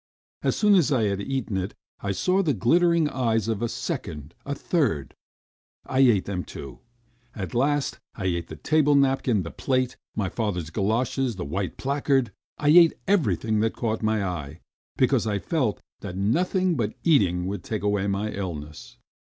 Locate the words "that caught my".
13.59-14.23